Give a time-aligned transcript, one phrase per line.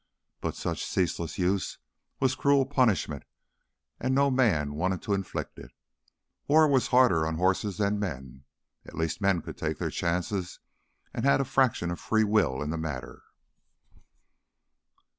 [0.39, 1.77] But such ceaseless use
[2.19, 3.21] was cruel punishment,
[3.99, 5.69] and no man wanted to inflict it.
[6.47, 8.45] War was harder on horses than men.
[8.83, 10.59] At least the men could take their chances
[11.13, 13.21] and had a fraction of free will in the matter.